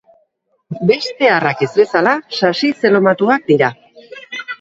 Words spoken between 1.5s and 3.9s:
ez bezala sasi-zelomatuak dira.